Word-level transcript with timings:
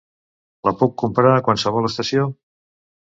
La 0.67 0.73
puc 0.79 0.95
comprar 1.03 1.33
a 1.35 1.43
qualsevol 1.49 1.89
estació? 1.91 2.29